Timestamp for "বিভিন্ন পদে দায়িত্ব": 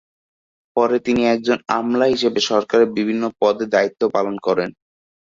2.97-4.01